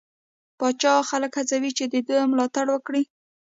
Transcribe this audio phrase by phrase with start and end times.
[0.59, 3.03] پاچا خلک هڅوي چې دې ده ملاتړ وکړي.